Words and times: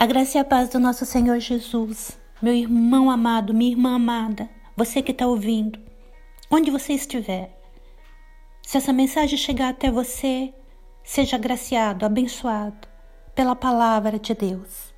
A 0.00 0.06
graça 0.06 0.38
e 0.38 0.40
a 0.40 0.44
paz 0.46 0.70
do 0.70 0.78
nosso 0.80 1.04
Senhor 1.04 1.38
Jesus, 1.40 2.18
meu 2.40 2.54
irmão 2.54 3.10
amado, 3.10 3.52
minha 3.52 3.72
irmã 3.72 3.96
amada, 3.96 4.48
você 4.74 5.02
que 5.02 5.12
está 5.12 5.26
ouvindo, 5.26 5.78
onde 6.50 6.70
você 6.70 6.94
estiver, 6.94 7.54
se 8.62 8.78
essa 8.78 8.94
mensagem 8.94 9.36
chegar 9.36 9.68
até 9.68 9.90
você, 9.90 10.54
seja 11.04 11.36
agraciado, 11.36 12.06
abençoado 12.06 12.88
pela 13.34 13.54
palavra 13.54 14.18
de 14.18 14.32
Deus. 14.32 14.94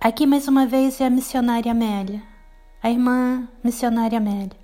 Aqui 0.00 0.26
mais 0.26 0.48
uma 0.48 0.64
vez 0.64 0.98
é 0.98 1.04
a 1.04 1.10
missionária 1.10 1.72
Amélia, 1.72 2.22
a 2.82 2.90
irmã 2.90 3.46
missionária 3.62 4.16
Amélia. 4.16 4.56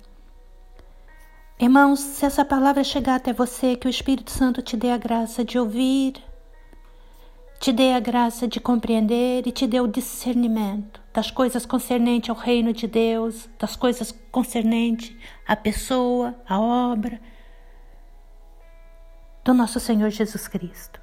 Irmãos, 1.59 1.99
se 1.99 2.25
essa 2.25 2.43
palavra 2.43 2.83
chegar 2.83 3.13
até 3.13 3.31
você, 3.31 3.75
que 3.75 3.85
o 3.85 3.91
Espírito 3.91 4.31
Santo 4.31 4.59
te 4.63 4.75
dê 4.75 4.89
a 4.89 4.97
graça 4.97 5.45
de 5.45 5.59
ouvir, 5.59 6.15
te 7.63 7.71
dê 7.71 7.93
a 7.93 7.99
graça 8.01 8.45
de 8.45 8.59
compreender 8.59 9.47
e 9.47 9.51
te 9.53 9.65
dê 9.65 9.79
o 9.79 9.87
discernimento 9.87 10.99
das 11.13 11.31
coisas 11.31 11.65
concernentes 11.65 12.29
ao 12.29 12.35
reino 12.35 12.73
de 12.73 12.87
Deus, 12.87 13.49
das 13.57 13.73
coisas 13.73 14.13
concernentes 14.29 15.15
à 15.47 15.55
pessoa, 15.55 16.35
à 16.45 16.59
obra 16.59 17.21
do 19.45 19.53
nosso 19.53 19.79
Senhor 19.79 20.09
Jesus 20.09 20.45
Cristo. 20.45 20.99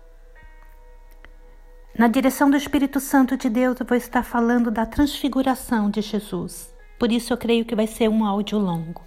Na 1.99 2.09
direção 2.09 2.51
do 2.51 2.59
Espírito 2.59 3.01
Santo 3.01 3.39
de 3.39 3.49
Deus, 3.49 3.81
eu 3.81 3.87
vou 3.87 3.97
estar 3.97 4.23
falando 4.23 4.71
da 4.71 4.85
transfiguração 4.85 5.89
de 5.89 6.03
Jesus. 6.03 6.75
Por 6.99 7.11
isso, 7.11 7.33
eu 7.33 7.39
creio 7.39 7.65
que 7.65 7.75
vai 7.75 7.87
ser 7.87 8.11
um 8.11 8.23
áudio 8.23 8.59
longo. 8.59 9.01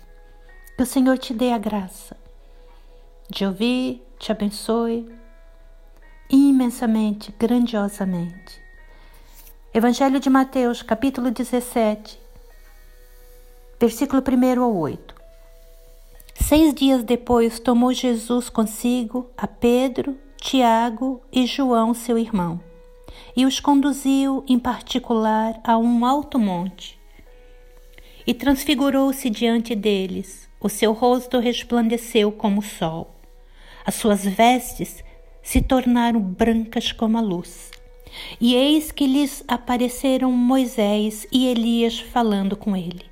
Que 0.75 0.81
o 0.81 0.87
Senhor 0.87 1.19
te 1.19 1.35
dê 1.35 1.51
a 1.51 1.59
graça 1.59 2.17
de 3.29 3.45
ouvir, 3.45 4.01
te 4.17 4.31
abençoe 4.31 5.07
imensamente, 6.29 7.33
grandiosamente. 7.37 8.61
Evangelho 9.73 10.19
de 10.19 10.29
Mateus, 10.29 10.81
capítulo 10.81 11.31
17, 11.31 12.19
versículo 13.79 14.21
1 14.21 14.61
ao 14.61 14.75
8. 14.75 15.15
Seis 16.35 16.73
dias 16.73 17.03
depois 17.03 17.59
tomou 17.59 17.93
Jesus 17.93 18.49
consigo 18.49 19.29
a 19.37 19.47
Pedro, 19.47 20.17
Tiago 20.37 21.21
e 21.31 21.45
João, 21.45 21.93
seu 21.93 22.17
irmão, 22.17 22.59
e 23.35 23.45
os 23.45 23.59
conduziu 23.59 24.43
em 24.47 24.59
particular 24.59 25.59
a 25.63 25.77
um 25.77 26.05
alto 26.05 26.37
monte. 26.37 26.99
E 28.25 28.33
transfigurou-se 28.33 29.29
diante 29.29 29.75
deles, 29.75 30.49
o 30.59 30.69
seu 30.69 30.93
rosto 30.93 31.39
resplandeceu 31.39 32.31
como 32.31 32.59
o 32.59 32.63
sol, 32.63 33.15
as 33.85 33.95
suas 33.95 34.23
vestes 34.23 35.03
se 35.43 35.61
tornaram 35.61 36.21
brancas 36.21 36.91
como 36.93 37.17
a 37.17 37.21
luz. 37.21 37.69
E 38.39 38.55
eis 38.55 38.91
que 38.91 39.05
lhes 39.05 39.43
apareceram 39.47 40.31
Moisés 40.31 41.27
e 41.31 41.47
Elias 41.47 41.99
falando 41.99 42.55
com 42.55 42.75
ele. 42.75 43.05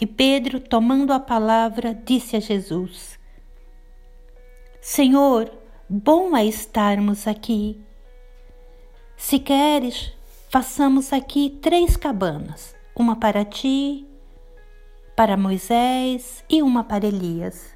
E 0.00 0.06
Pedro, 0.06 0.60
tomando 0.60 1.12
a 1.12 1.20
palavra, 1.20 1.94
disse 1.94 2.36
a 2.36 2.40
Jesus: 2.40 3.18
Senhor, 4.80 5.50
bom 5.88 6.36
é 6.36 6.44
estarmos 6.44 7.26
aqui. 7.26 7.80
Se 9.16 9.38
queres, 9.38 10.12
façamos 10.48 11.12
aqui 11.12 11.58
três 11.62 11.96
cabanas: 11.96 12.74
uma 12.96 13.14
para 13.14 13.44
ti, 13.44 14.04
para 15.16 15.36
Moisés 15.36 16.44
e 16.50 16.62
uma 16.62 16.82
para 16.82 17.06
Elias. 17.06 17.71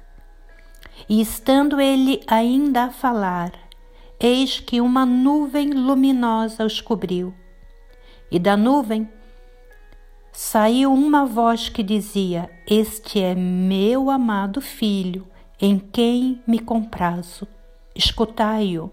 E 1.07 1.21
estando 1.21 1.79
ele 1.79 2.21
ainda 2.27 2.85
a 2.85 2.91
falar, 2.91 3.51
eis 4.19 4.59
que 4.59 4.81
uma 4.81 5.05
nuvem 5.05 5.71
luminosa 5.71 6.65
os 6.65 6.81
cobriu. 6.81 7.33
E 8.31 8.39
da 8.39 8.57
nuvem 8.57 9.07
saiu 10.31 10.93
uma 10.93 11.25
voz 11.25 11.69
que 11.69 11.81
dizia: 11.81 12.49
Este 12.67 13.19
é 13.19 13.33
meu 13.33 14.09
amado 14.09 14.61
filho, 14.61 15.27
em 15.59 15.79
quem 15.79 16.41
me 16.45 16.59
comprazo. 16.59 17.47
Escutai-o. 17.95 18.91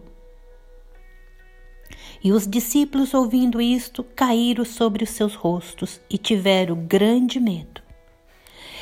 E 2.22 2.32
os 2.32 2.46
discípulos, 2.46 3.12
ouvindo 3.12 3.60
isto, 3.60 4.02
caíram 4.02 4.64
sobre 4.64 5.04
os 5.04 5.10
seus 5.10 5.34
rostos 5.34 6.00
e 6.08 6.16
tiveram 6.16 6.86
grande 6.86 7.38
medo. 7.38 7.83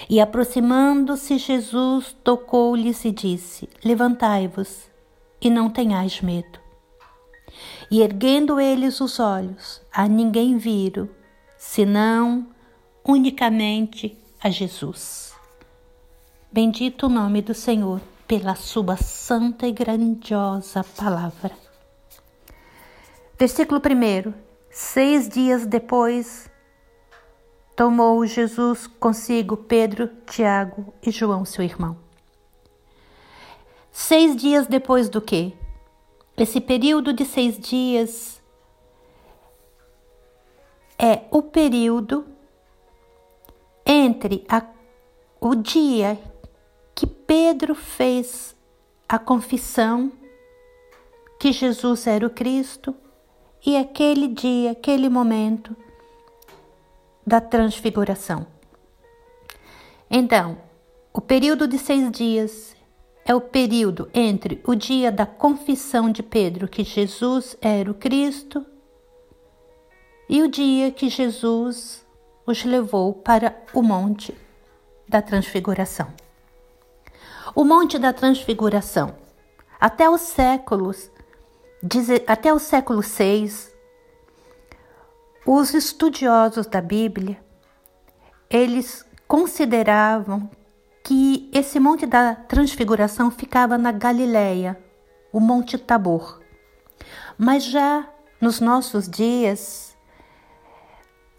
E 0.08 0.20
aproximando-se, 0.20 1.38
Jesus 1.38 2.16
tocou-lhes 2.24 3.04
e 3.04 3.10
disse: 3.10 3.68
Levantai-vos 3.84 4.90
e 5.40 5.50
não 5.50 5.70
tenhais 5.70 6.20
medo. 6.20 6.60
E 7.90 8.00
erguendo 8.00 8.60
eles 8.60 9.00
os 9.00 9.20
olhos, 9.20 9.82
a 9.92 10.08
ninguém 10.08 10.56
viram, 10.56 11.08
senão 11.58 12.46
unicamente 13.04 14.16
a 14.42 14.48
Jesus. 14.48 15.34
Bendito 16.50 17.06
o 17.06 17.08
nome 17.08 17.42
do 17.42 17.54
Senhor 17.54 18.00
pela 18.26 18.54
sua 18.54 18.96
santa 18.96 19.66
e 19.66 19.72
grandiosa 19.72 20.84
palavra. 20.84 21.52
Versículo 23.38 23.80
1. 23.80 24.32
Seis 24.70 25.28
dias 25.28 25.66
depois, 25.66 26.48
tomou 27.82 28.24
Jesus 28.24 28.86
consigo 28.86 29.56
Pedro, 29.56 30.06
Tiago 30.24 30.94
e 31.04 31.10
João, 31.10 31.44
seu 31.44 31.64
irmão. 31.64 31.96
Seis 33.90 34.36
dias 34.36 34.68
depois 34.68 35.08
do 35.08 35.20
que? 35.20 35.52
Esse 36.36 36.60
período 36.60 37.12
de 37.12 37.24
seis 37.24 37.58
dias 37.58 38.40
é 40.96 41.22
o 41.32 41.42
período 41.42 42.24
entre 43.84 44.44
a, 44.48 44.64
o 45.40 45.56
dia 45.56 46.16
que 46.94 47.04
Pedro 47.04 47.74
fez 47.74 48.54
a 49.08 49.18
confissão 49.18 50.12
que 51.40 51.50
Jesus 51.50 52.06
era 52.06 52.24
o 52.24 52.30
Cristo 52.30 52.94
e 53.66 53.76
aquele 53.76 54.28
dia, 54.28 54.70
aquele 54.70 55.08
momento 55.08 55.76
da 57.26 57.40
transfiguração. 57.40 58.46
Então, 60.10 60.58
o 61.12 61.20
período 61.20 61.66
de 61.66 61.78
seis 61.78 62.10
dias 62.10 62.76
é 63.24 63.34
o 63.34 63.40
período 63.40 64.10
entre 64.12 64.60
o 64.66 64.74
dia 64.74 65.12
da 65.12 65.24
confissão 65.24 66.10
de 66.10 66.22
Pedro 66.22 66.68
que 66.68 66.82
Jesus 66.82 67.56
era 67.60 67.90
o 67.90 67.94
Cristo 67.94 68.66
e 70.28 70.42
o 70.42 70.48
dia 70.48 70.90
que 70.90 71.08
Jesus 71.08 72.04
os 72.46 72.64
levou 72.64 73.12
para 73.12 73.56
o 73.72 73.82
monte 73.82 74.34
da 75.08 75.22
transfiguração. 75.22 76.12
O 77.54 77.64
monte 77.64 77.98
da 77.98 78.12
transfiguração, 78.12 79.14
até 79.78 80.08
os 80.08 80.22
séculos, 80.22 81.10
até 82.26 82.52
o 82.52 82.58
século 82.58 83.02
6, 83.02 83.71
os 85.44 85.74
estudiosos 85.74 86.66
da 86.66 86.80
Bíblia, 86.80 87.42
eles 88.48 89.04
consideravam 89.26 90.48
que 91.02 91.50
esse 91.52 91.80
monte 91.80 92.06
da 92.06 92.34
transfiguração 92.34 93.30
ficava 93.30 93.76
na 93.76 93.90
Galileia, 93.90 94.78
o 95.32 95.40
Monte 95.40 95.76
Tabor. 95.76 96.40
Mas 97.36 97.64
já 97.64 98.08
nos 98.40 98.60
nossos 98.60 99.08
dias, 99.08 99.96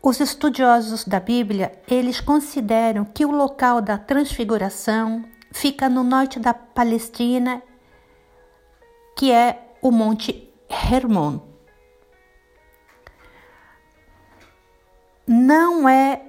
os 0.01 0.19
estudiosos 0.19 1.05
da 1.05 1.19
Bíblia, 1.19 1.71
eles 1.87 2.19
consideram 2.19 3.05
que 3.05 3.25
o 3.25 3.31
local 3.31 3.81
da 3.81 3.97
transfiguração 3.97 5.23
fica 5.51 5.87
no 5.87 6.03
norte 6.03 6.39
da 6.39 6.53
Palestina, 6.53 7.63
que 9.17 9.31
é 9.31 9.75
o 9.81 9.91
Monte 9.91 10.51
Hermon. 10.67 11.52
Não 15.27 15.87
é 15.87 16.21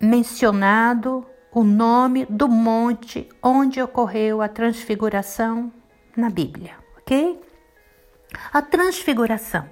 mencionado 0.00 1.26
o 1.52 1.64
nome 1.64 2.24
do 2.26 2.48
monte 2.48 3.28
onde 3.42 3.82
ocorreu 3.82 4.40
a 4.40 4.48
transfiguração 4.48 5.72
na 6.16 6.30
Bíblia, 6.30 6.76
ok? 6.98 7.40
A 8.52 8.62
transfiguração. 8.62 9.68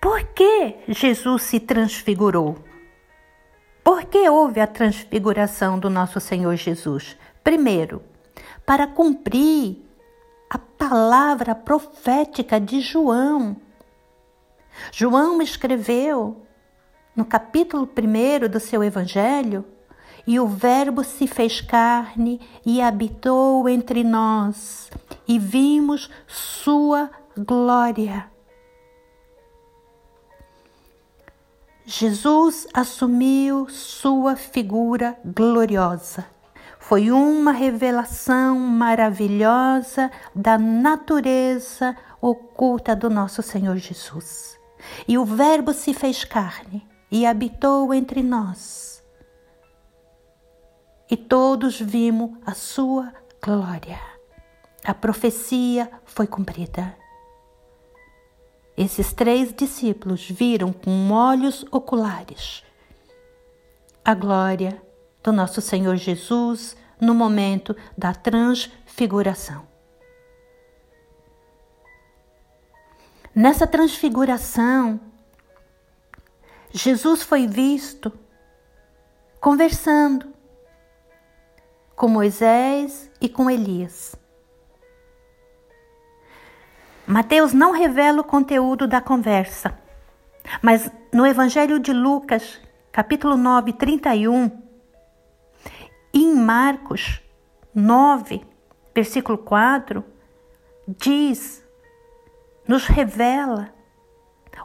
Por 0.00 0.24
que 0.24 0.76
Jesus 0.88 1.42
se 1.42 1.60
transfigurou? 1.60 2.58
Por 3.84 4.04
que 4.04 4.28
houve 4.28 4.60
a 4.60 4.66
transfiguração 4.66 5.78
do 5.78 5.90
nosso 5.90 6.18
Senhor 6.18 6.56
Jesus? 6.56 7.16
Primeiro, 7.44 8.02
para 8.64 8.86
cumprir 8.86 9.82
a 10.48 10.58
palavra 10.58 11.54
profética 11.54 12.60
de 12.60 12.80
João. 12.80 13.56
João 14.90 15.40
escreveu 15.40 16.46
no 17.14 17.24
capítulo 17.24 17.86
1 17.86 18.48
do 18.48 18.58
seu 18.58 18.82
Evangelho, 18.82 19.64
e 20.26 20.38
o 20.38 20.46
Verbo 20.46 21.04
se 21.04 21.26
fez 21.26 21.60
carne 21.60 22.40
e 22.64 22.80
habitou 22.80 23.68
entre 23.68 24.02
nós, 24.02 24.90
e 25.26 25.38
vimos 25.38 26.10
sua 26.26 27.10
glória. 27.36 28.30
Jesus 31.84 32.66
assumiu 32.72 33.68
sua 33.68 34.36
figura 34.36 35.18
gloriosa. 35.24 36.24
Foi 36.78 37.10
uma 37.10 37.52
revelação 37.52 38.58
maravilhosa 38.58 40.10
da 40.34 40.56
natureza 40.56 41.96
oculta 42.20 42.94
do 42.94 43.10
nosso 43.10 43.42
Senhor 43.42 43.76
Jesus. 43.76 44.58
E 45.06 45.18
o 45.18 45.24
Verbo 45.24 45.72
se 45.72 45.92
fez 45.92 46.24
carne 46.24 46.91
e 47.12 47.26
habitou 47.26 47.92
entre 47.92 48.22
nós. 48.22 49.04
E 51.10 51.16
todos 51.16 51.78
vimos 51.78 52.38
a 52.46 52.54
sua 52.54 53.12
glória. 53.44 54.00
A 54.82 54.94
profecia 54.94 55.90
foi 56.06 56.26
cumprida. 56.26 56.96
Esses 58.74 59.12
três 59.12 59.52
discípulos 59.52 60.26
viram 60.26 60.72
com 60.72 61.10
olhos 61.12 61.66
oculares 61.70 62.64
a 64.02 64.14
glória 64.14 64.82
do 65.22 65.30
nosso 65.30 65.60
Senhor 65.60 65.96
Jesus 65.96 66.74
no 66.98 67.14
momento 67.14 67.76
da 67.96 68.14
transfiguração. 68.14 69.70
Nessa 73.34 73.66
transfiguração, 73.66 74.98
Jesus 76.72 77.22
foi 77.22 77.46
visto 77.46 78.10
conversando 79.38 80.32
com 81.94 82.08
Moisés 82.08 83.10
e 83.20 83.28
com 83.28 83.50
Elias. 83.50 84.16
Mateus 87.06 87.52
não 87.52 87.72
revela 87.72 88.22
o 88.22 88.24
conteúdo 88.24 88.88
da 88.88 89.02
conversa, 89.02 89.78
mas 90.62 90.90
no 91.12 91.26
Evangelho 91.26 91.78
de 91.78 91.92
Lucas, 91.92 92.58
capítulo 92.90 93.36
9, 93.36 93.74
31, 93.74 94.62
e 96.14 96.24
em 96.24 96.34
Marcos 96.34 97.20
9, 97.74 98.42
versículo 98.94 99.36
4, 99.36 100.02
diz, 100.88 101.62
nos 102.66 102.86
revela 102.86 103.74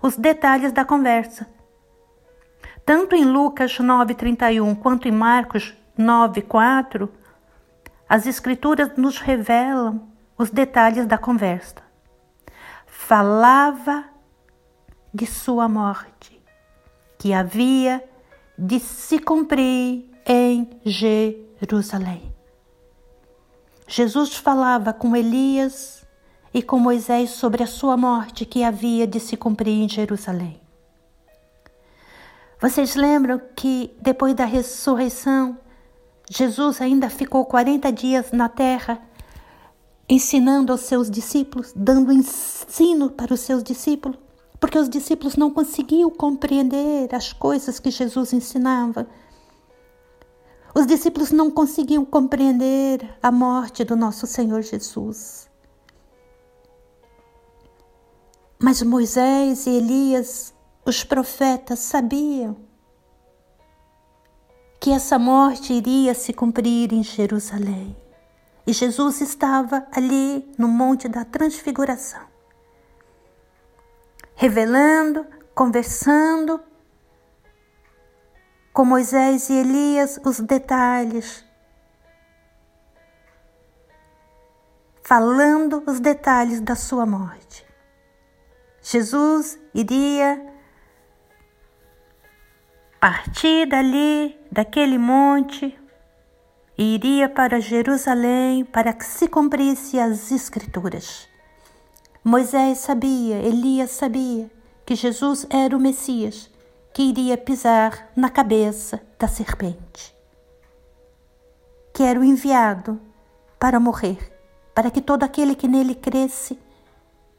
os 0.01 0.15
detalhes 0.15 0.71
da 0.71 0.86
conversa. 0.86 1.56
Tanto 2.88 3.16
em 3.16 3.24
Lucas 3.24 3.78
9, 3.78 4.16
31 4.16 4.74
quanto 4.74 5.07
em 5.07 5.12
Marcos 5.12 5.75
9, 5.95 6.42
4, 6.42 7.07
as 8.10 8.25
Escrituras 8.25 8.98
nos 8.98 9.19
revelam 9.19 10.07
os 10.36 10.50
detalhes 10.50 11.06
da 11.06 11.19
conversa 11.19 11.88
falava 13.07 14.04
de 15.13 15.25
sua 15.25 15.69
morte, 15.69 16.42
que 17.18 17.31
havia 17.31 18.04
de 18.57 18.81
se 18.81 19.18
cumprir 19.18 20.10
em 20.25 20.69
Jerusalém. 20.84 22.36
Jesus 23.88 24.36
falava 24.36 24.92
com 24.92 25.16
Elias 25.16 26.06
e 26.54 26.62
com 26.62 26.78
Moisés 26.78 27.30
sobre 27.30 27.63
a 27.63 27.68
sua 27.68 27.95
morte 27.95 28.45
que 28.45 28.62
havia 28.62 29.07
de 29.07 29.22
se 29.22 29.38
cumprir 29.38 29.81
em 29.81 29.88
Jerusalém. 29.88 30.60
Vocês 32.59 32.95
lembram 32.95 33.39
que 33.56 33.95
depois 34.01 34.33
da 34.33 34.45
ressurreição, 34.45 35.57
Jesus 36.30 36.81
ainda 36.81 37.09
ficou 37.09 37.45
40 37.45 37.92
dias 37.92 38.31
na 38.31 38.50
terra 38.50 39.01
ensinando 40.09 40.71
aos 40.71 40.81
seus 40.81 41.09
discípulos, 41.09 41.74
dando 41.75 42.12
ensino 42.12 43.12
para 43.12 43.33
os 43.33 43.42
seus 43.42 43.62
discípulos, 43.62 44.18
porque 44.59 44.77
os 44.77 44.89
discípulos 44.89 45.36
não 45.36 45.51
conseguiam 45.51 46.09
compreender 46.09 47.13
as 47.13 47.33
coisas 47.33 47.80
que 47.80 47.92
Jesus 47.92 48.33
ensinava. 48.33 49.07
Os 50.74 50.88
discípulos 50.88 51.31
não 51.31 51.51
conseguiam 51.51 52.06
compreender 52.06 53.18
a 53.21 53.31
morte 53.31 53.83
do 53.83 53.95
nosso 53.95 54.25
Senhor 54.25 54.62
Jesus. 54.62 55.50
Mas 58.60 58.81
Moisés 58.81 59.68
e 59.68 59.71
Elias, 59.71 60.53
os 60.89 61.04
profetas, 61.04 61.80
sabiam 61.80 62.56
que 64.80 64.92
essa 64.92 65.19
morte 65.19 65.74
iria 65.74 66.13
se 66.13 66.31
cumprir 66.31 66.94
em 66.94 67.04
Jerusalém. 67.04 67.95
E 68.66 68.74
Jesus 68.74 69.22
estava 69.22 69.88
ali 69.92 70.50
no 70.57 70.68
Monte 70.68 71.07
da 71.07 71.25
Transfiguração, 71.25 72.22
revelando, 74.36 75.25
conversando 75.54 76.60
com 78.74 78.86
Moisés 78.86 79.50
e 79.50 79.54
Elias 79.54 80.19
os 80.24 80.39
detalhes, 80.39 81.45
falando 85.01 85.84
os 85.88 86.00
detalhes 86.00 86.62
da 86.62 86.75
sua 86.75 87.06
morte. 87.06 87.66
Jesus 88.81 89.57
iria 89.74 90.56
partir 92.99 93.67
dali, 93.67 94.38
daquele 94.51 94.97
monte, 94.97 95.77
e 96.77 96.95
iria 96.95 97.27
para 97.29 97.59
Jerusalém 97.59 98.63
para 98.65 98.94
que 98.94 99.05
se 99.05 99.27
cumprisse 99.27 99.99
as 99.99 100.31
Escrituras. 100.31 101.27
Moisés 102.23 102.79
sabia, 102.79 103.38
Elias 103.38 103.91
sabia 103.91 104.51
que 104.85 104.95
Jesus 104.95 105.45
era 105.49 105.75
o 105.75 105.79
Messias 105.79 106.49
que 106.94 107.03
iria 107.03 107.38
pisar 107.38 108.09
na 108.15 108.29
cabeça 108.29 109.01
da 109.19 109.27
serpente, 109.27 110.15
que 111.93 112.03
era 112.03 112.19
o 112.19 112.23
enviado 112.23 113.00
para 113.59 113.79
morrer, 113.79 114.17
para 114.73 114.89
que 114.89 115.01
todo 115.01 115.23
aquele 115.23 115.55
que 115.55 115.67
nele 115.67 115.95
cresce 115.95 116.59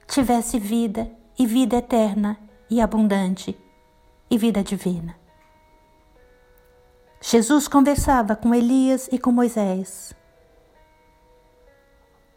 tivesse 0.07 0.59
vida 0.59 1.11
e 1.39 1.47
vida 1.47 1.77
eterna 1.77 2.39
e 2.71 2.81
abundante 2.81 3.59
e 4.31 4.39
vida 4.39 4.63
divina. 4.63 5.28
Jesus 7.21 7.67
conversava 7.67 8.37
com 8.37 8.55
Elias 8.55 9.09
e 9.11 9.19
com 9.19 9.33
Moisés 9.33 10.15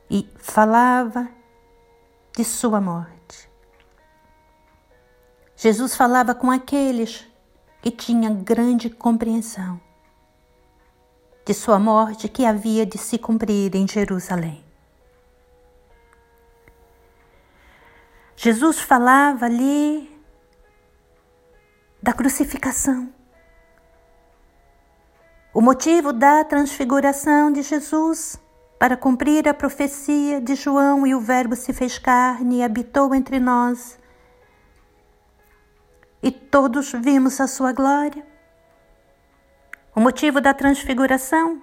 e 0.09 0.27
falava 0.37 1.29
de 2.35 2.43
sua 2.43 2.81
morte. 2.81 3.49
Jesus 5.55 5.95
falava 5.95 6.33
com 6.33 6.49
aqueles 6.49 7.27
que 7.81 7.91
tinham 7.91 8.43
grande 8.43 8.89
compreensão 8.89 9.79
de 11.45 11.53
sua 11.53 11.79
morte 11.79 12.27
que 12.27 12.45
havia 12.45 12.85
de 12.85 12.97
se 12.97 13.17
cumprir 13.17 13.75
em 13.75 13.87
Jerusalém. 13.87 14.63
Jesus 18.35 18.79
falava 18.79 19.45
ali 19.45 20.11
da 22.01 22.11
crucificação 22.11 23.13
o 25.53 25.59
motivo 25.59 26.13
da 26.13 26.45
transfiguração 26.45 27.51
de 27.51 27.61
Jesus 27.61 28.41
para 28.79 28.95
cumprir 28.95 29.49
a 29.49 29.53
profecia 29.53 30.39
de 30.39 30.55
João 30.55 31.05
e 31.05 31.13
o 31.13 31.19
Verbo 31.19 31.57
se 31.57 31.73
fez 31.73 31.97
carne 31.97 32.59
e 32.59 32.63
habitou 32.63 33.13
entre 33.13 33.37
nós. 33.37 33.99
E 36.23 36.31
todos 36.31 36.93
vimos 36.93 37.41
a 37.41 37.47
sua 37.47 37.73
glória. 37.73 38.25
O 39.93 39.99
motivo 39.99 40.39
da 40.39 40.53
transfiguração? 40.53 41.61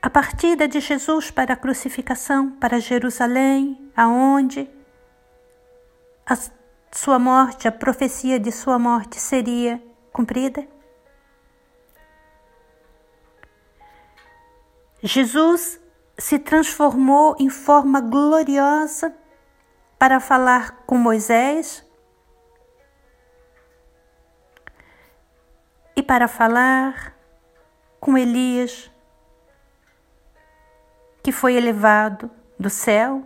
A 0.00 0.08
partida 0.08 0.66
de 0.66 0.80
Jesus 0.80 1.30
para 1.30 1.52
a 1.52 1.56
crucificação, 1.56 2.52
para 2.52 2.80
Jerusalém, 2.80 3.92
aonde 3.94 4.70
a 6.24 6.34
sua 6.90 7.18
morte, 7.18 7.68
a 7.68 7.72
profecia 7.72 8.40
de 8.40 8.50
sua 8.50 8.78
morte 8.78 9.20
seria 9.20 9.82
cumprida. 10.12 10.77
Jesus 15.02 15.80
se 16.16 16.38
transformou 16.38 17.36
em 17.38 17.48
forma 17.48 18.00
gloriosa 18.00 19.14
para 19.96 20.18
falar 20.18 20.82
com 20.86 20.96
Moisés 20.96 21.84
e 25.94 26.02
para 26.02 26.26
falar 26.26 27.16
com 28.00 28.18
Elias, 28.18 28.90
que 31.22 31.30
foi 31.30 31.54
elevado 31.54 32.30
do 32.58 32.70
céu. 32.70 33.24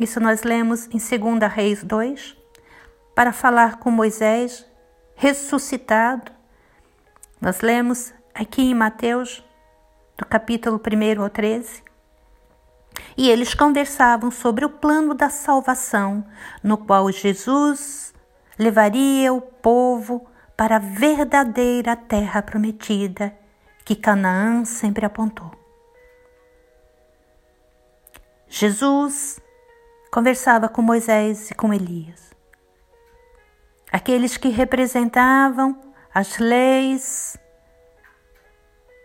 Isso 0.00 0.20
nós 0.20 0.42
lemos 0.42 0.86
em 0.86 0.98
2 0.98 1.52
Reis 1.52 1.84
2, 1.84 2.36
para 3.14 3.32
falar 3.32 3.78
com 3.78 3.90
Moisés, 3.90 4.66
ressuscitado. 5.14 6.32
Nós 7.40 7.60
lemos 7.60 8.12
aqui 8.34 8.62
em 8.62 8.74
Mateus 8.74 9.44
do 10.16 10.24
capítulo 10.24 10.80
1 10.80 11.22
ao 11.22 11.30
13. 11.30 11.82
E 13.16 13.28
eles 13.28 13.54
conversavam 13.54 14.30
sobre 14.30 14.64
o 14.64 14.70
plano 14.70 15.14
da 15.14 15.28
salvação, 15.28 16.24
no 16.62 16.78
qual 16.78 17.10
Jesus 17.10 18.14
levaria 18.58 19.32
o 19.32 19.40
povo 19.40 20.26
para 20.56 20.76
a 20.76 20.80
verdadeira 20.80 21.96
terra 21.96 22.42
prometida 22.42 23.36
que 23.84 23.94
Canaã 23.94 24.64
sempre 24.64 25.04
apontou. 25.04 25.50
Jesus 28.48 29.40
conversava 30.10 30.68
com 30.68 30.80
Moisés 30.80 31.50
e 31.50 31.54
com 31.54 31.74
Elias, 31.74 32.30
aqueles 33.90 34.36
que 34.36 34.48
representavam 34.48 35.76
as 36.14 36.38
leis 36.38 37.36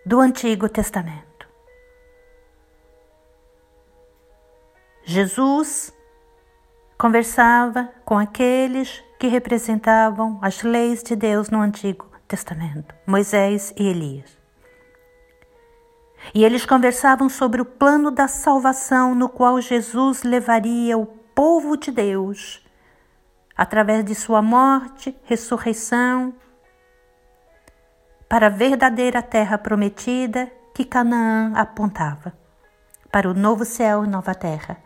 do 0.09 0.19
Antigo 0.19 0.67
Testamento. 0.67 1.47
Jesus 5.03 5.93
conversava 6.97 7.91
com 8.03 8.17
aqueles 8.17 9.03
que 9.19 9.27
representavam 9.27 10.39
as 10.41 10.63
leis 10.63 11.03
de 11.03 11.15
Deus 11.15 11.51
no 11.51 11.61
Antigo 11.61 12.07
Testamento, 12.27 12.95
Moisés 13.05 13.71
e 13.77 13.85
Elias. 13.85 14.35
E 16.33 16.43
eles 16.43 16.65
conversavam 16.65 17.29
sobre 17.29 17.61
o 17.61 17.65
plano 17.65 18.09
da 18.09 18.27
salvação 18.27 19.13
no 19.13 19.29
qual 19.29 19.61
Jesus 19.61 20.23
levaria 20.23 20.97
o 20.97 21.05
povo 21.05 21.77
de 21.77 21.91
Deus 21.91 22.65
através 23.55 24.03
de 24.03 24.15
sua 24.15 24.41
morte, 24.41 25.15
ressurreição, 25.25 26.33
para 28.29 28.45
a 28.45 28.49
verdadeira 28.49 29.23
terra 29.23 29.57
prometida 29.57 30.51
que 30.73 30.85
Canaã 30.85 31.51
apontava, 31.55 32.31
para 33.11 33.27
o 33.27 33.33
novo 33.33 33.65
céu 33.65 34.05
e 34.05 34.07
nova 34.07 34.35
terra, 34.35 34.77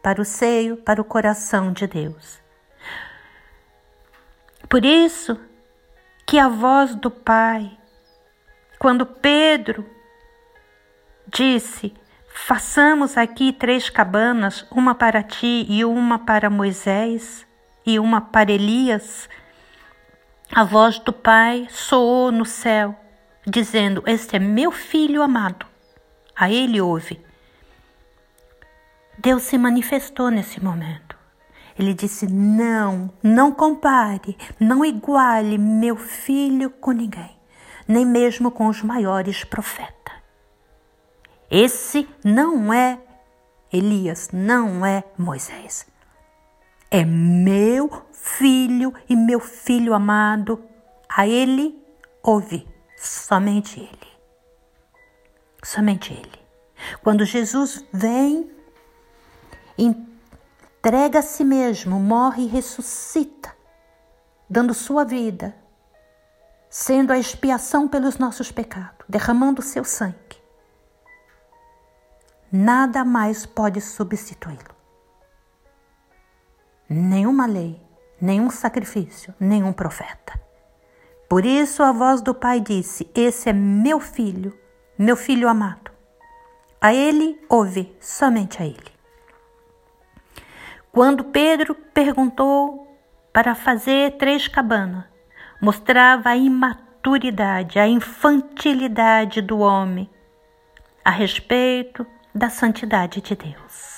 para 0.00 0.22
o 0.22 0.24
seio, 0.24 0.76
para 0.76 1.00
o 1.00 1.04
coração 1.04 1.72
de 1.72 1.86
Deus. 1.88 2.40
Por 4.68 4.84
isso 4.84 5.38
que 6.24 6.38
a 6.38 6.48
voz 6.48 6.94
do 6.94 7.10
Pai, 7.10 7.76
quando 8.78 9.04
Pedro 9.04 9.84
disse: 11.26 11.92
Façamos 12.28 13.16
aqui 13.16 13.52
três 13.52 13.90
cabanas, 13.90 14.66
uma 14.70 14.94
para 14.94 15.22
ti 15.22 15.66
e 15.68 15.84
uma 15.84 16.20
para 16.20 16.48
Moisés 16.48 17.44
e 17.84 17.98
uma 17.98 18.20
para 18.20 18.52
Elias. 18.52 19.28
A 20.52 20.64
voz 20.64 20.98
do 21.00 21.12
Pai 21.12 21.66
soou 21.70 22.30
no 22.30 22.44
céu, 22.44 22.94
dizendo: 23.46 24.02
Este 24.06 24.36
é 24.36 24.38
meu 24.38 24.70
filho 24.70 25.22
amado. 25.22 25.66
A 26.34 26.50
ele 26.50 26.80
ouve. 26.80 27.20
Deus 29.18 29.42
se 29.42 29.58
manifestou 29.58 30.30
nesse 30.30 30.62
momento. 30.62 31.16
Ele 31.78 31.92
disse: 31.92 32.26
Não, 32.26 33.12
não 33.22 33.52
compare, 33.52 34.36
não 34.58 34.84
iguale 34.84 35.58
meu 35.58 35.96
filho 35.96 36.70
com 36.70 36.92
ninguém, 36.92 37.36
nem 37.86 38.06
mesmo 38.06 38.50
com 38.50 38.66
os 38.66 38.82
maiores 38.82 39.44
profetas. 39.44 40.14
Esse 41.50 42.08
não 42.24 42.72
é 42.72 42.98
Elias, 43.72 44.30
não 44.32 44.86
é 44.86 45.04
Moisés. 45.18 45.86
É 46.90 47.04
meu 47.04 48.06
filho 48.12 48.92
e 49.08 49.16
meu 49.16 49.40
filho 49.40 49.94
amado. 49.94 50.62
A 51.08 51.26
ele 51.26 51.82
ouve, 52.22 52.68
somente 52.96 53.80
ele. 53.80 54.08
Somente 55.64 56.12
ele. 56.12 56.38
Quando 57.02 57.24
Jesus 57.24 57.84
vem, 57.92 58.50
entrega 59.76 61.20
a 61.20 61.22
si 61.22 61.44
mesmo, 61.44 61.98
morre 61.98 62.44
e 62.44 62.48
ressuscita, 62.48 63.54
dando 64.48 64.74
sua 64.74 65.04
vida, 65.04 65.56
sendo 66.68 67.12
a 67.12 67.18
expiação 67.18 67.88
pelos 67.88 68.18
nossos 68.18 68.52
pecados, 68.52 69.04
derramando 69.08 69.62
seu 69.62 69.84
sangue 69.84 70.26
nada 72.50 73.04
mais 73.04 73.44
pode 73.44 73.80
substituí-lo. 73.80 74.75
Nenhuma 76.88 77.46
lei, 77.46 77.80
nenhum 78.20 78.50
sacrifício, 78.50 79.34
nenhum 79.40 79.72
profeta. 79.72 80.38
Por 81.28 81.44
isso 81.44 81.82
a 81.82 81.90
voz 81.90 82.20
do 82.22 82.34
Pai 82.34 82.60
disse: 82.60 83.10
Esse 83.14 83.48
é 83.50 83.52
meu 83.52 83.98
filho, 83.98 84.56
meu 84.96 85.16
filho 85.16 85.48
amado. 85.48 85.90
A 86.80 86.94
ele 86.94 87.40
ouve, 87.48 87.96
somente 88.00 88.62
a 88.62 88.66
ele. 88.66 88.96
Quando 90.92 91.24
Pedro 91.24 91.74
perguntou 91.74 92.86
para 93.32 93.54
fazer 93.54 94.16
três 94.16 94.46
cabanas, 94.46 95.04
mostrava 95.60 96.30
a 96.30 96.36
imaturidade, 96.36 97.78
a 97.78 97.88
infantilidade 97.88 99.42
do 99.42 99.58
homem 99.58 100.08
a 101.04 101.10
respeito 101.10 102.06
da 102.34 102.48
santidade 102.48 103.20
de 103.20 103.34
Deus. 103.34 103.95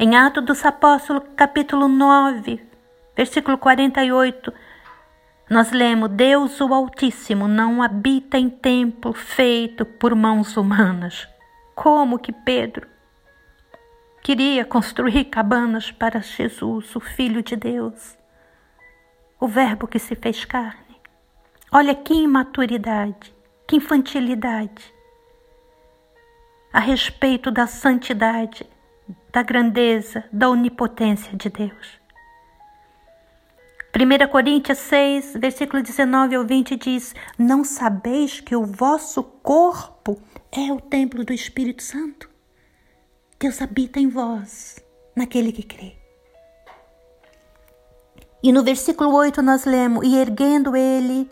Em 0.00 0.14
Atos 0.14 0.44
dos 0.44 0.64
Apóstolos, 0.64 1.24
capítulo 1.34 1.88
9, 1.88 2.64
versículo 3.16 3.58
48, 3.58 4.52
nós 5.50 5.72
lemos: 5.72 6.08
Deus 6.10 6.60
o 6.60 6.72
Altíssimo 6.72 7.48
não 7.48 7.82
habita 7.82 8.38
em 8.38 8.48
templo 8.48 9.12
feito 9.12 9.84
por 9.84 10.14
mãos 10.14 10.56
humanas. 10.56 11.28
Como 11.74 12.16
que 12.16 12.32
Pedro 12.32 12.86
queria 14.22 14.64
construir 14.64 15.24
cabanas 15.24 15.90
para 15.90 16.20
Jesus, 16.20 16.94
o 16.94 17.00
Filho 17.00 17.42
de 17.42 17.56
Deus, 17.56 18.16
o 19.40 19.48
Verbo 19.48 19.88
que 19.88 19.98
se 19.98 20.14
fez 20.14 20.44
carne. 20.44 20.96
Olha 21.72 21.92
que 21.92 22.14
imaturidade, 22.14 23.34
que 23.66 23.74
infantilidade 23.74 24.94
a 26.72 26.78
respeito 26.78 27.50
da 27.50 27.66
santidade, 27.66 28.64
da 29.32 29.42
grandeza, 29.42 30.24
da 30.32 30.48
onipotência 30.48 31.36
de 31.36 31.48
Deus. 31.48 31.98
1 33.94 34.28
Coríntios 34.30 34.78
6, 34.78 35.34
versículo 35.40 35.82
19 35.82 36.36
ao 36.36 36.44
20 36.44 36.76
diz: 36.76 37.14
Não 37.38 37.64
sabeis 37.64 38.40
que 38.40 38.54
o 38.54 38.64
vosso 38.64 39.22
corpo 39.22 40.20
é 40.52 40.72
o 40.72 40.80
templo 40.80 41.24
do 41.24 41.32
Espírito 41.32 41.82
Santo? 41.82 42.28
Deus 43.40 43.60
habita 43.60 43.98
em 43.98 44.08
vós, 44.08 44.78
naquele 45.16 45.52
que 45.52 45.62
crê. 45.62 45.96
E 48.42 48.52
no 48.52 48.62
versículo 48.62 49.12
8 49.14 49.42
nós 49.42 49.64
lemos: 49.64 50.06
E 50.06 50.16
erguendo 50.16 50.76
ele, 50.76 51.28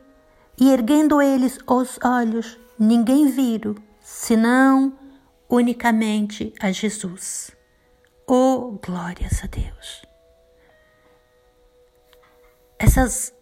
e 0.58 0.70
erguendo 0.70 1.22
eles 1.22 1.58
os 1.66 1.98
olhos, 2.02 2.58
ninguém 2.78 3.26
viram, 3.26 3.74
senão 4.00 4.92
unicamente 5.48 6.52
a 6.60 6.72
Jesus. 6.72 7.55
Oh, 8.28 8.80
glórias 8.84 9.44
a 9.44 9.46
Deus! 9.46 10.04
Essas 12.76 13.32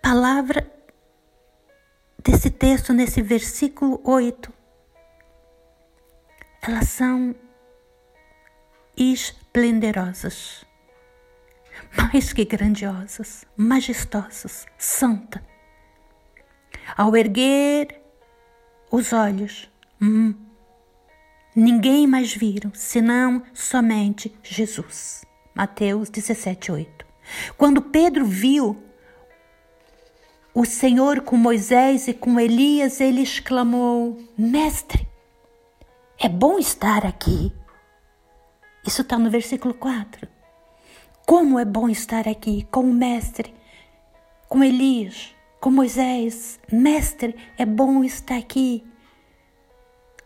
palavras 0.00 0.64
desse 2.22 2.48
texto, 2.48 2.92
nesse 2.92 3.20
versículo 3.20 4.00
8, 4.04 4.52
elas 6.62 6.90
são 6.90 7.34
esplendorosas, 8.96 10.64
mais 11.96 12.32
que 12.32 12.44
grandiosas, 12.44 13.44
majestosas, 13.56 14.64
santa. 14.78 15.44
Ao 16.96 17.16
erguer 17.16 18.00
os 18.92 19.12
olhos, 19.12 19.68
hum, 20.00 20.45
Ninguém 21.56 22.06
mais 22.06 22.34
viram, 22.34 22.70
senão 22.74 23.42
somente 23.54 24.38
Jesus. 24.42 25.24
Mateus 25.54 26.10
17, 26.10 26.70
8. 26.70 27.06
Quando 27.56 27.80
Pedro 27.80 28.26
viu 28.26 28.76
o 30.52 30.66
Senhor 30.66 31.22
com 31.22 31.34
Moisés 31.34 32.08
e 32.08 32.12
com 32.12 32.38
Elias, 32.38 33.00
ele 33.00 33.22
exclamou: 33.22 34.18
Mestre, 34.36 35.08
é 36.18 36.28
bom 36.28 36.58
estar 36.58 37.06
aqui. 37.06 37.50
Isso 38.86 39.00
está 39.00 39.18
no 39.18 39.30
versículo 39.30 39.72
4. 39.72 40.28
Como 41.24 41.58
é 41.58 41.64
bom 41.64 41.88
estar 41.88 42.28
aqui 42.28 42.68
com 42.70 42.82
o 42.82 42.92
Mestre, 42.92 43.54
com 44.46 44.62
Elias, 44.62 45.34
com 45.58 45.70
Moisés. 45.70 46.60
Mestre, 46.70 47.34
é 47.56 47.64
bom 47.64 48.04
estar 48.04 48.36
aqui 48.36 48.84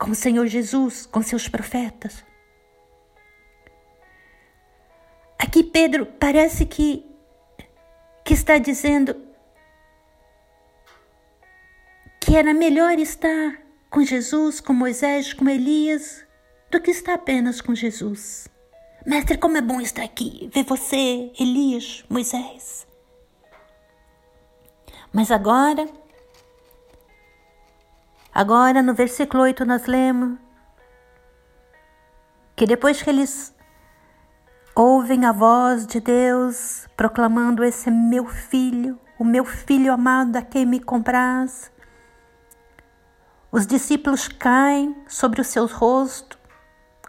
com 0.00 0.12
o 0.12 0.14
Senhor 0.14 0.46
Jesus, 0.46 1.04
com 1.04 1.22
seus 1.22 1.46
profetas. 1.46 2.24
Aqui 5.38 5.62
Pedro 5.62 6.06
parece 6.06 6.64
que, 6.64 7.04
que 8.24 8.32
está 8.32 8.56
dizendo 8.56 9.14
que 12.18 12.34
era 12.34 12.54
melhor 12.54 12.98
estar 12.98 13.60
com 13.90 14.02
Jesus, 14.02 14.58
com 14.58 14.72
Moisés, 14.72 15.34
com 15.34 15.46
Elias, 15.46 16.24
do 16.70 16.80
que 16.80 16.90
estar 16.90 17.14
apenas 17.14 17.60
com 17.60 17.74
Jesus. 17.74 18.48
Mestre, 19.04 19.36
como 19.36 19.58
é 19.58 19.60
bom 19.60 19.82
estar 19.82 20.02
aqui, 20.02 20.48
ver 20.52 20.64
você, 20.64 21.30
Elias, 21.38 22.04
Moisés. 22.08 22.86
Mas 25.12 25.30
agora, 25.30 25.99
agora 28.32 28.82
no 28.82 28.94
versículo 28.94 29.42
8 29.42 29.64
nós 29.64 29.86
lemos 29.86 30.38
que 32.56 32.66
depois 32.66 33.02
que 33.02 33.08
eles 33.08 33.54
ouvem 34.74 35.24
a 35.24 35.32
voz 35.32 35.86
de 35.86 36.00
Deus 36.00 36.86
proclamando: 36.96 37.64
Esse 37.64 37.88
é 37.88 37.92
meu 37.92 38.26
filho, 38.26 38.98
o 39.18 39.24
meu 39.24 39.44
filho 39.44 39.92
amado 39.92 40.36
a 40.36 40.42
quem 40.42 40.66
me 40.66 40.80
compraz. 40.80 41.72
Os 43.50 43.66
discípulos 43.66 44.28
caem 44.28 44.96
sobre 45.08 45.40
os 45.40 45.48
seus 45.48 45.72
rostos 45.72 46.38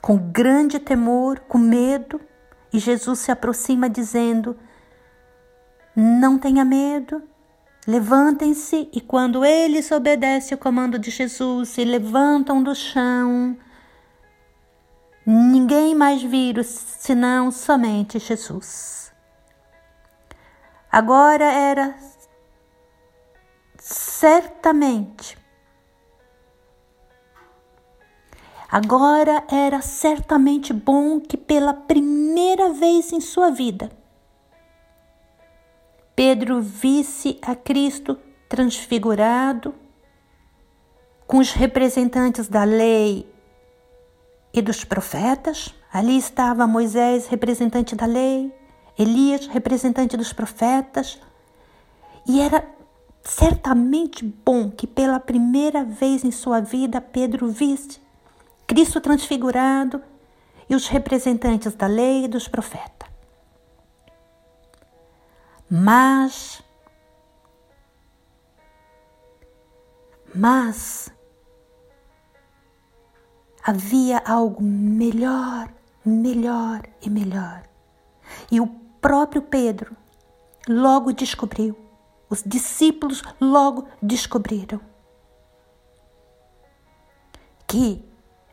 com 0.01 0.17
grande 0.17 0.79
temor, 0.79 1.39
com 1.41 1.59
medo, 1.59 2.19
e 2.73 2.79
Jesus 2.79 3.19
se 3.19 3.31
aproxima 3.31 3.89
dizendo: 3.89 4.57
Não 5.95 6.39
tenha 6.39 6.65
medo, 6.65 7.21
levantem-se. 7.88 8.89
E 8.93 9.01
quando 9.01 9.43
eles 9.45 9.91
obedecem 9.91 10.55
o 10.55 10.59
comando 10.59 11.00
de 11.00 11.11
Jesus, 11.11 11.69
se 11.69 11.83
levantam 11.83 12.61
do 12.61 12.75
chão, 12.75 13.57
ninguém 15.25 15.95
mais 15.95 16.21
viram 16.21 16.63
senão 16.63 17.51
somente 17.51 18.19
Jesus. 18.19 19.11
Agora 20.91 21.45
era 21.45 21.95
certamente 23.77 25.39
Agora 28.71 29.43
era 29.51 29.81
certamente 29.81 30.71
bom 30.71 31.19
que 31.19 31.35
pela 31.35 31.73
primeira 31.73 32.69
vez 32.69 33.11
em 33.11 33.19
sua 33.19 33.51
vida 33.51 33.91
Pedro 36.15 36.62
visse 36.62 37.39
a 37.41 37.56
Cristo 37.56 38.18
transfigurado 38.50 39.74
com 41.25 41.38
os 41.38 41.51
representantes 41.51 42.48
da 42.48 42.63
lei 42.63 43.30
e 44.53 44.62
dos 44.62 44.84
profetas. 44.84 45.74
Ali 45.91 46.18
estava 46.18 46.68
Moisés, 46.68 47.27
representante 47.27 47.96
da 47.96 48.06
lei, 48.06 48.53
Elias, 49.00 49.48
representante 49.48 50.18
dos 50.18 50.34
profetas. 50.34 51.20
E 52.27 52.41
era 52.41 52.68
certamente 53.24 54.25
bom 54.25 54.70
que 54.70 54.88
pela 54.88 55.20
primeira 55.20 55.84
vez 55.84 56.24
em 56.24 56.32
sua 56.32 56.60
vida 56.60 57.00
Pedro 57.00 57.48
visse 57.48 58.00
Cristo 58.68 59.00
transfigurado 59.00 60.01
e 60.70 60.75
os 60.75 60.88
representantes 60.88 61.74
da 61.75 61.88
lei 61.88 62.25
e 62.25 62.27
dos 62.27 62.48
profetas. 62.48 63.00
Mas, 65.73 66.61
mas, 70.35 71.09
havia 73.63 74.21
algo 74.25 74.61
melhor, 74.61 75.73
melhor 76.05 76.81
e 77.01 77.09
melhor. 77.09 77.63
E 78.51 78.59
o 78.59 78.67
próprio 78.99 79.41
Pedro 79.41 79.95
logo 80.67 81.13
descobriu, 81.13 81.77
os 82.29 82.43
discípulos 82.45 83.23
logo 83.39 83.87
descobriram 84.01 84.81
que 87.65 88.05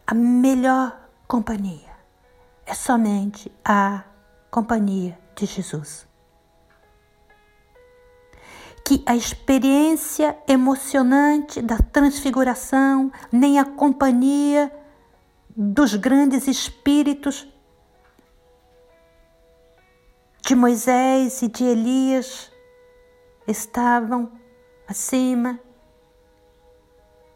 a 0.06 0.14
melhor 0.14 1.10
companhia 1.26 1.96
é 2.64 2.74
somente 2.74 3.50
a 3.64 4.04
companhia 4.52 5.18
de 5.34 5.46
Jesus. 5.46 6.07
Que 8.88 9.02
a 9.04 9.14
experiência 9.14 10.38
emocionante 10.48 11.60
da 11.60 11.76
transfiguração, 11.76 13.12
nem 13.30 13.58
a 13.58 13.64
companhia 13.64 14.72
dos 15.54 15.94
grandes 15.94 16.48
espíritos 16.48 17.46
de 20.40 20.54
Moisés 20.54 21.42
e 21.42 21.48
de 21.48 21.64
Elias 21.64 22.50
estavam 23.46 24.32
acima 24.86 25.60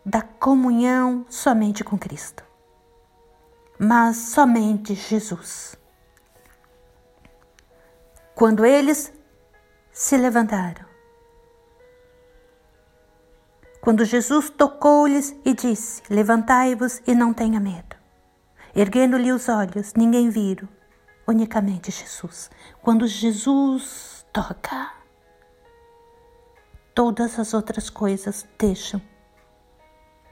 da 0.07 0.23
comunhão 0.23 1.27
somente 1.29 1.85
com 1.85 1.99
Cristo 1.99 2.43
mas 3.85 4.17
somente 4.17 4.95
Jesus. 4.95 5.77
Quando 8.33 8.65
eles 8.65 9.12
se 9.91 10.17
levantaram, 10.17 10.92
quando 13.83 14.05
Jesus 14.05 14.49
tocou-lhes 14.49 15.35
e 15.45 15.53
disse: 15.53 16.03
Levantai-vos 16.09 17.03
e 17.05 17.16
não 17.16 17.35
tenha 17.35 17.59
medo. 17.59 17.97
Erguendo-lhe 18.75 19.33
os 19.33 19.49
olhos, 19.49 19.92
ninguém 19.95 20.31
viram, 20.31 20.68
unicamente 21.27 21.90
Jesus. 21.90 22.49
Quando 22.81 23.09
Jesus 23.09 24.25
toca, 24.33 24.92
todas 26.95 27.40
as 27.40 27.53
outras 27.53 27.90
coisas 27.90 28.47
deixam 28.57 29.03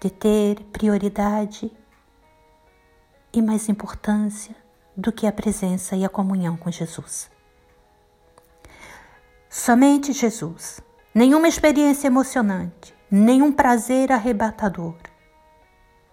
de 0.01 0.11
ter 0.11 0.63
prioridade 0.73 1.77
e 3.33 3.43
mais 3.43 3.69
importância 3.69 4.55
do 4.97 5.11
que 5.11 5.27
a 5.27 5.33
presença 5.33 5.97
e 5.97 6.05
a 6.05 6.09
comunhão 6.09 6.57
com 6.57 6.71
Jesus. 6.71 7.29
Somente 9.49 10.13
Jesus, 10.13 10.81
nenhuma 11.13 11.49
experiência 11.49 12.07
emocionante, 12.07 13.00
nenhum 13.11 13.51
prazer 13.51 14.13
arrebatador, 14.13 14.95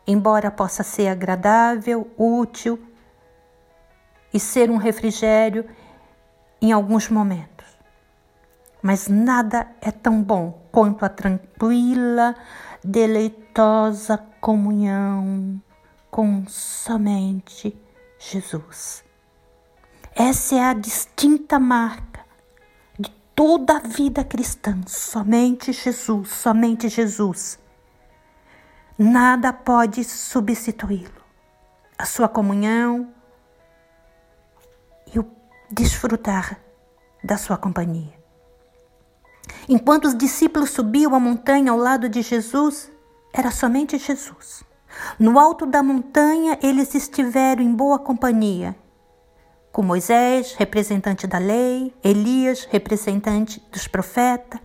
embora 0.05 0.49
possa 0.49 0.83
ser 0.83 1.09
agradável, 1.09 2.09
útil 2.17 2.81
e 4.33 4.39
ser 4.39 4.71
um 4.71 4.77
refrigério 4.77 5.65
em 6.61 6.71
alguns 6.71 7.09
momentos. 7.09 7.67
Mas 8.81 9.07
nada 9.07 9.67
é 9.81 9.91
tão 9.91 10.23
bom 10.23 10.61
quanto 10.71 11.05
a 11.05 11.09
tranquila, 11.09 12.35
deleitosa 12.83 14.17
comunhão 14.39 15.61
com 16.09 16.45
somente 16.47 17.77
Jesus. 18.17 19.03
Essa 20.15 20.55
é 20.55 20.63
a 20.63 20.73
distinta 20.73 21.59
marca 21.59 22.16
toda 23.37 23.77
a 23.77 23.79
vida 23.79 24.23
cristã. 24.23 24.81
Somente 24.87 25.71
Jesus, 25.71 26.29
somente 26.29 26.89
Jesus. 26.89 27.59
Nada 28.97 29.53
pode 29.53 30.03
substituí-lo. 30.03 31.21
A 31.95 32.03
sua 32.03 32.27
comunhão 32.27 33.13
e 35.13 35.19
o 35.19 35.25
desfrutar 35.69 36.59
da 37.23 37.37
sua 37.37 37.57
companhia. 37.57 38.17
Enquanto 39.69 40.05
os 40.05 40.17
discípulos 40.17 40.71
subiam 40.71 41.13
a 41.13 41.19
montanha 41.19 41.71
ao 41.71 41.77
lado 41.77 42.09
de 42.09 42.23
Jesus, 42.23 42.91
era 43.31 43.51
somente 43.51 43.99
Jesus. 43.99 44.63
No 45.19 45.37
alto 45.37 45.67
da 45.67 45.83
montanha 45.83 46.57
eles 46.63 46.95
estiveram 46.95 47.61
em 47.61 47.71
boa 47.71 47.99
companhia, 47.99 48.75
com 49.77 49.83
Moisés, 49.83 50.55
representante 50.55 51.27
da 51.27 51.37
lei, 51.37 51.93
Elias, 52.03 52.67
representante 52.71 53.63
dos 53.71 53.87
profetas, 53.87 54.59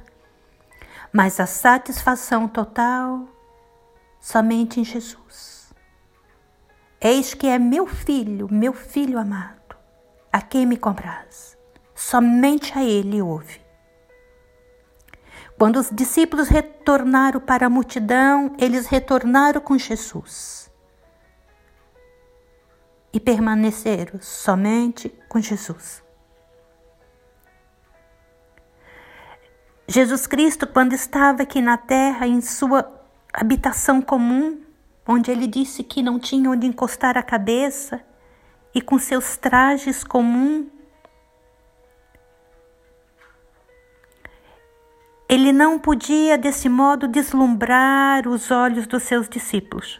mas 1.12 1.38
a 1.38 1.44
satisfação 1.44 2.48
total 2.48 3.28
somente 4.18 4.80
em 4.80 4.84
Jesus. 4.84 5.70
Eis 6.98 7.34
que 7.34 7.46
é 7.46 7.58
meu 7.58 7.86
filho, 7.86 8.48
meu 8.50 8.72
filho 8.72 9.18
amado, 9.18 9.76
a 10.32 10.40
quem 10.40 10.64
me 10.64 10.78
compraz. 10.78 11.58
Somente 11.94 12.72
a 12.74 12.82
ele 12.82 13.20
ouve. 13.20 13.60
Quando 15.58 15.76
os 15.76 15.90
discípulos 15.90 16.48
retornaram 16.48 17.38
para 17.38 17.66
a 17.66 17.70
multidão, 17.70 18.56
eles 18.58 18.86
retornaram 18.86 19.60
com 19.60 19.76
Jesus 19.76 20.61
e 23.12 23.20
permaneceram 23.20 24.20
somente 24.20 25.08
com 25.28 25.40
Jesus. 25.40 26.02
Jesus 29.86 30.26
Cristo, 30.26 30.66
quando 30.66 30.94
estava 30.94 31.42
aqui 31.42 31.60
na 31.60 31.76
terra, 31.76 32.26
em 32.26 32.40
sua 32.40 32.90
habitação 33.32 34.00
comum, 34.00 34.62
onde 35.06 35.30
ele 35.30 35.46
disse 35.46 35.82
que 35.82 36.02
não 36.02 36.18
tinha 36.18 36.50
onde 36.50 36.66
encostar 36.66 37.18
a 37.18 37.22
cabeça, 37.22 38.02
e 38.74 38.80
com 38.80 38.98
seus 38.98 39.36
trajes 39.36 40.02
comuns, 40.02 40.72
Ele 45.32 45.50
não 45.50 45.78
podia, 45.78 46.36
desse 46.36 46.68
modo, 46.68 47.08
deslumbrar 47.08 48.28
os 48.28 48.50
olhos 48.50 48.86
dos 48.86 49.02
seus 49.04 49.30
discípulos. 49.30 49.98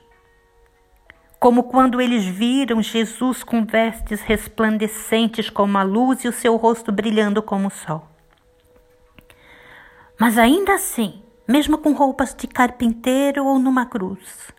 Como 1.43 1.65
quando 1.65 2.01
eles 2.01 2.25
viram 2.25 2.81
Jesus 2.81 3.43
com 3.43 3.65
vestes 3.65 4.21
resplandecentes 4.21 5.51
como 5.51 5.77
a 5.77 5.83
luz 5.83 6.23
e 6.23 6.29
o 6.29 6.33
seu 6.33 6.55
rosto 6.55 6.93
brilhando 6.93 7.43
como 7.43 7.67
o 7.67 7.71
sol. 7.71 8.09
Mas 10.17 10.39
ainda 10.39 10.75
assim, 10.75 11.21
mesmo 11.49 11.79
com 11.79 11.95
roupas 11.95 12.33
de 12.33 12.47
carpinteiro 12.47 13.45
ou 13.45 13.59
numa 13.59 13.87
cruz, 13.87 14.53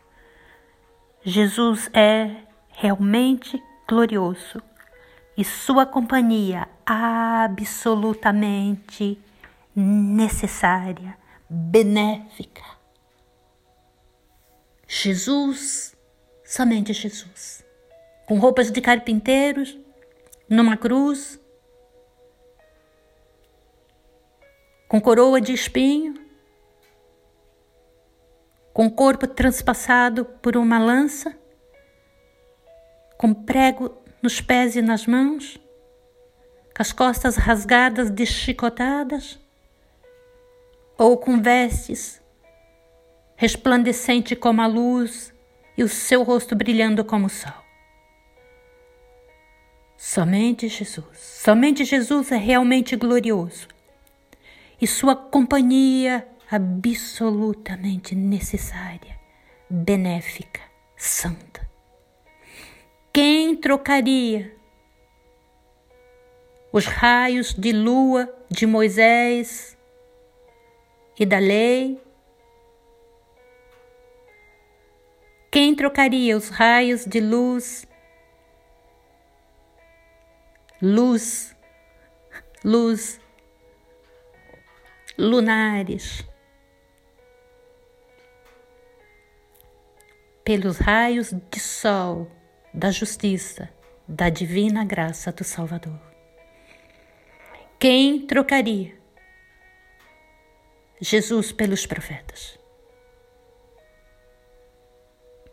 Jesus 1.24 1.90
é 1.94 2.36
realmente 2.68 3.64
glorioso 3.88 4.62
e 5.38 5.46
sua 5.46 5.86
companhia 5.86 6.68
absolutamente 6.86 9.18
necessária, 9.74 11.18
benéfica. 11.50 12.62
Jesus, 14.86 15.94
somente 16.44 16.94
Jesus, 16.94 17.64
com 18.28 18.38
roupas 18.38 18.72
de 18.72 18.82
carpinteiros, 18.82 19.78
numa 20.50 20.78
cruz, 20.78 21.40
com 24.88 25.00
coroa 25.02 25.42
de 25.42 25.54
espinho, 25.54 26.14
com 28.74 28.90
corpo 28.90 29.28
transpassado 29.28 30.26
por 30.26 30.58
uma 30.58 30.80
lança, 30.80 31.38
com 33.18 33.34
prego 33.34 33.98
nos 34.22 34.42
pés 34.42 34.76
e 34.76 34.82
nas 34.82 35.06
mãos, 35.06 35.58
com 36.76 36.82
as 36.82 36.92
costas 36.92 37.36
rasgadas 37.38 38.12
de 38.12 38.26
chicotadas, 38.26 39.40
ou 40.98 41.18
com 41.18 41.42
vestes 41.42 42.22
resplandecente 43.36 44.36
como 44.36 44.62
a 44.62 44.68
luz 44.68 45.33
e 45.78 45.84
o 45.84 45.90
seu 45.90 46.24
rosto 46.24 46.56
brilhando 46.56 47.04
como 47.04 47.28
o 47.28 47.30
sol. 47.30 47.64
Somente 49.98 50.68
Jesus, 50.68 51.18
somente 51.18 51.86
Jesus 51.86 52.32
é 52.32 52.38
realmente 52.38 52.96
glorioso 52.96 53.68
e 54.82 54.86
sua 54.86 55.16
companhia 55.16 56.28
absolutamente 56.52 58.14
necessária, 58.14 59.18
benéfica, 59.70 60.62
santa. 60.98 61.68
Quem 63.14 63.56
trocaria 63.56 64.54
os 66.72 66.86
raios 66.86 67.54
de 67.54 67.72
lua 67.72 68.28
de 68.50 68.66
Moisés 68.66 69.78
e 71.18 71.26
da 71.26 71.40
lei? 71.40 72.02
Quem 75.54 75.76
trocaria 75.76 76.36
os 76.36 76.50
raios 76.50 77.06
de 77.06 77.20
luz? 77.20 77.86
Luz, 80.82 81.56
luz, 82.66 83.22
lunares 85.16 86.28
pelos 90.44 90.80
raios 90.80 91.32
de 91.52 91.60
sol 91.60 92.32
da 92.74 92.90
justiça, 92.90 93.70
da 94.08 94.30
divina 94.30 94.84
graça 94.84 95.32
do 95.32 95.44
Salvador. 95.44 96.02
Quem 97.80 98.26
trocaria 98.26 98.98
Jesus 101.00 101.52
pelos 101.52 101.86
profetas? 101.86 102.63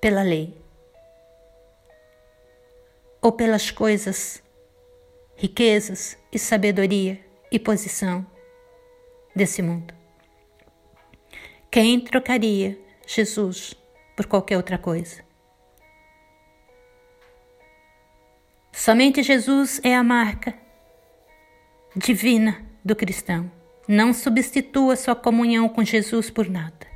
Pela 0.00 0.22
lei? 0.22 0.56
Ou 3.22 3.32
pelas 3.32 3.70
coisas, 3.70 4.42
riquezas 5.36 6.16
e 6.32 6.38
sabedoria 6.38 7.20
e 7.52 7.58
posição 7.58 8.26
desse 9.36 9.60
mundo? 9.60 9.94
Quem 11.70 12.00
trocaria 12.00 12.78
Jesus 13.06 13.76
por 14.20 14.26
qualquer 14.26 14.58
outra 14.58 14.76
coisa. 14.76 15.24
Somente 18.70 19.22
Jesus 19.22 19.80
é 19.82 19.96
a 19.96 20.02
marca 20.02 20.54
divina 21.96 22.64
do 22.84 22.94
cristão. 22.94 23.50
Não 23.88 24.12
substitua 24.12 24.94
sua 24.94 25.16
comunhão 25.16 25.70
com 25.70 25.82
Jesus 25.82 26.28
por 26.28 26.50
nada. 26.50 26.89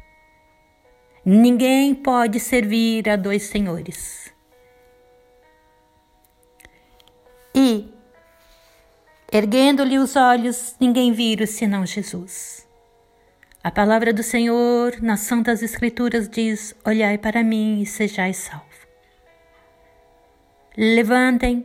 Ninguém 1.27 1.95
pode 1.95 2.39
servir 2.39 3.09
a 3.09 3.17
dois 3.17 3.45
senhores. 3.45 4.31
E, 7.55 7.89
erguendo-lhe 9.33 9.99
os 9.99 10.17
olhos, 10.17 10.77
ninguém 10.79 11.13
vira 11.13 11.47
senão 11.47 11.87
Jesus. 11.87 12.69
A 13.63 13.71
palavra 13.71 14.13
do 14.13 14.23
Senhor 14.23 15.01
nas 15.01 15.21
Santas 15.21 15.63
Escrituras 15.63 16.29
diz: 16.29 16.77
Olhai 16.85 17.17
para 17.17 17.43
mim 17.43 17.81
e 17.81 17.87
sejais 17.87 18.37
salvos. 18.37 18.77
Levantem 20.77 21.65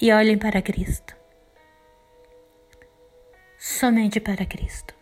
e 0.00 0.10
olhem 0.10 0.38
para 0.38 0.62
Cristo. 0.62 1.14
Somente 3.58 4.18
para 4.18 4.46
Cristo. 4.46 4.97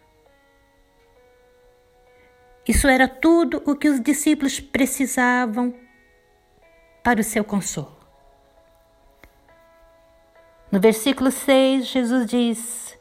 Isso 2.66 2.88
era 2.88 3.06
tudo 3.06 3.62
o 3.64 3.76
que 3.76 3.88
os 3.88 4.00
discípulos 4.00 4.58
precisavam 4.58 5.74
para 7.02 7.20
o 7.20 7.24
seu 7.24 7.44
consolo. 7.44 7.96
No 10.72 10.80
versículo 10.80 11.30
6, 11.30 11.86
Jesus 11.86 12.26
diz: 12.26 12.98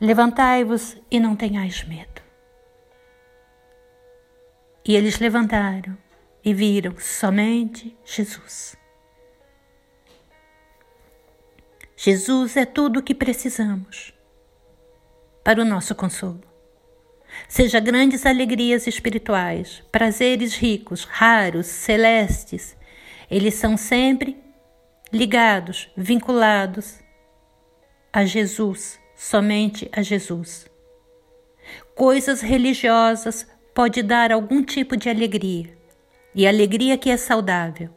Levantai-vos 0.00 0.96
e 1.10 1.18
não 1.18 1.34
tenhais 1.34 1.82
medo. 1.82 2.22
E 4.84 4.94
eles 4.94 5.18
levantaram 5.18 5.98
e 6.44 6.54
viram 6.54 6.96
somente 6.98 7.96
Jesus. 8.04 8.76
Jesus 11.96 12.56
é 12.56 12.64
tudo 12.64 13.00
o 13.00 13.02
que 13.02 13.14
precisamos 13.14 14.14
para 15.44 15.60
o 15.60 15.64
nosso 15.64 15.94
consolo. 15.94 16.51
Seja 17.48 17.80
grandes 17.80 18.24
alegrias 18.24 18.86
espirituais, 18.86 19.82
prazeres 19.92 20.54
ricos, 20.54 21.04
raros, 21.04 21.66
celestes, 21.66 22.76
eles 23.30 23.54
são 23.54 23.76
sempre 23.76 24.36
ligados, 25.12 25.90
vinculados 25.96 27.00
a 28.12 28.24
Jesus 28.24 29.00
somente 29.14 29.88
a 29.92 30.02
Jesus. 30.02 30.66
Coisas 31.94 32.40
religiosas 32.40 33.46
pode 33.74 34.02
dar 34.02 34.32
algum 34.32 34.62
tipo 34.62 34.96
de 34.96 35.08
alegria, 35.08 35.76
e 36.34 36.46
alegria 36.46 36.98
que 36.98 37.10
é 37.10 37.16
saudável. 37.16 37.90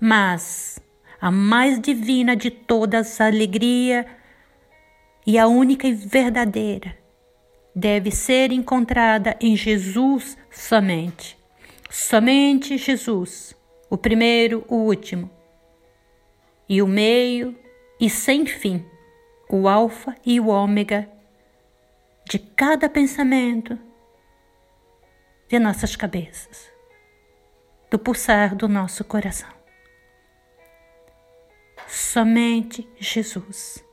Mas 0.00 0.78
a 1.20 1.30
mais 1.30 1.80
divina 1.80 2.36
de 2.36 2.50
todas 2.50 3.20
a 3.20 3.26
alegria 3.26 4.06
e 5.26 5.38
a 5.38 5.46
única 5.46 5.86
e 5.88 5.94
verdadeira 5.94 7.05
deve 7.76 8.10
ser 8.10 8.50
encontrada 8.52 9.36
em 9.38 9.54
Jesus 9.54 10.38
somente. 10.50 11.38
Somente 11.90 12.78
Jesus, 12.78 13.54
o 13.90 13.98
primeiro, 13.98 14.64
o 14.66 14.76
último, 14.76 15.30
e 16.66 16.80
o 16.80 16.88
meio 16.88 17.54
e 18.00 18.08
sem 18.08 18.46
fim 18.46 18.84
o 19.48 19.68
Alfa 19.68 20.16
e 20.24 20.40
o 20.40 20.48
Ômega 20.48 21.08
de 22.28 22.38
cada 22.38 22.88
pensamento 22.88 23.78
de 25.48 25.58
nossas 25.60 25.94
cabeças, 25.94 26.72
do 27.88 27.96
pulsar 27.96 28.56
do 28.56 28.66
nosso 28.66 29.04
coração. 29.04 29.54
Somente 31.86 32.88
Jesus. 32.98 33.84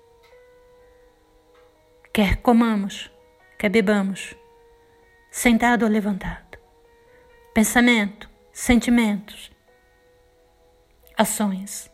Quer 2.12 2.38
comamos, 2.38 3.13
quer 3.64 3.70
bebamos, 3.70 4.36
sentado 5.32 5.86
ou 5.86 5.90
levantado, 5.90 6.58
pensamento, 7.54 8.30
sentimentos, 8.52 9.50
ações. 11.18 11.90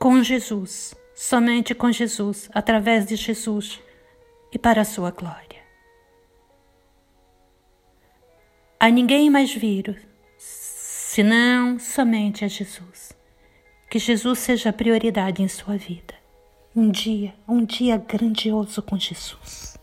Com 0.00 0.20
Jesus 0.20 0.96
somente 1.14 1.76
com 1.76 1.92
Jesus, 1.92 2.50
através 2.52 3.06
de 3.06 3.14
Jesus 3.14 3.80
e 4.52 4.58
para 4.58 4.80
a 4.80 4.84
sua 4.84 5.12
glória. 5.12 5.62
A 8.80 8.90
ninguém 8.90 9.30
mais 9.30 9.54
viro, 9.54 9.94
senão 10.36 11.78
somente 11.78 12.44
a 12.44 12.48
Jesus. 12.48 13.16
Que 13.88 14.00
Jesus 14.00 14.40
seja 14.40 14.70
a 14.70 14.72
prioridade 14.72 15.40
em 15.40 15.46
sua 15.46 15.76
vida. 15.76 16.15
Um 16.78 16.90
dia, 16.90 17.32
um 17.48 17.64
dia 17.64 17.96
grandioso 17.96 18.82
com 18.82 18.98
Jesus. 18.98 19.75